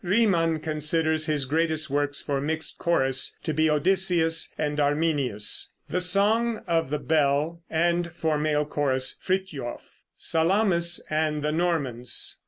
[0.03, 6.89] Riemann considers his greatest works for mixed chorus to be "Odysseus," "Arminius," "The Song of
[6.89, 12.39] the Bell," and for male chorus "Frithjof," "Salamis" and "The Normans."